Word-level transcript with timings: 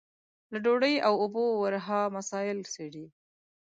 له 0.51 0.57
ډوډۍ 0.63 0.95
او 1.07 1.13
اوبو 1.23 1.45
ورها 1.61 2.01
مسايل 2.15 2.59
څېړي. 2.73 3.05